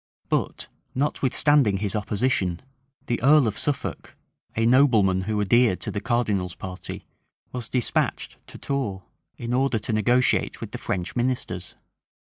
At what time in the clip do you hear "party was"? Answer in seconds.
6.55-7.69